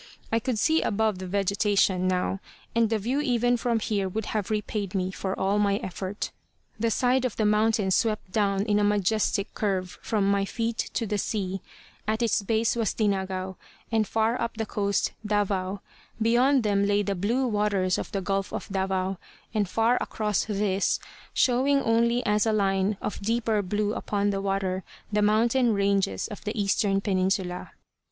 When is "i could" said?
0.31-0.57